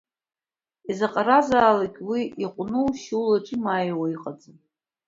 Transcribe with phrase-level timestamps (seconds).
[0.89, 4.55] Изаҟаразаалак уи иҟәнушьо, улаҿы имааиуа иҟаӡам.